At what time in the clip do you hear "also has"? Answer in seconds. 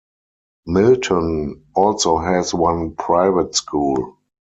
1.75-2.55